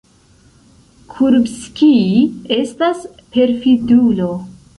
[1.11, 3.05] Kurbskij estas
[3.37, 4.33] perfidulo.